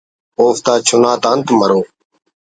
[0.39, 1.79] اوفتا چناتا انت مرو